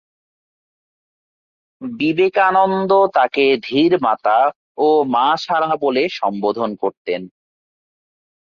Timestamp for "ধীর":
3.63-3.91